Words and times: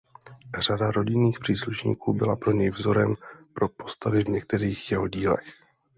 Řada 0.59 0.91
rodinných 0.91 1.39
příslušníků 1.39 2.13
byla 2.13 2.35
pro 2.35 2.51
něj 2.51 2.69
vzorem 2.69 3.15
pro 3.53 3.69
postavy 3.69 4.23
v 4.23 4.27
některých 4.29 4.91
jeho 4.91 5.07
dílech. 5.07 5.47